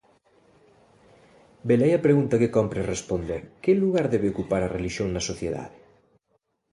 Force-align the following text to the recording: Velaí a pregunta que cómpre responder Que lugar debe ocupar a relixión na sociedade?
Velaí 1.67 1.93
a 1.95 2.03
pregunta 2.07 2.39
que 2.41 2.53
cómpre 2.57 2.89
responder 2.93 3.41
Que 3.63 3.71
lugar 3.83 4.05
debe 4.13 4.31
ocupar 4.33 4.61
a 4.63 4.71
relixión 4.75 5.07
na 5.11 5.25
sociedade? 5.29 5.77